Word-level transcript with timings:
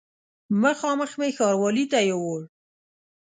مخامخ 0.61 1.11
مې 1.19 1.29
ښاروالي 1.37 1.85
ته 1.91 1.99
یووړ. 2.09 2.41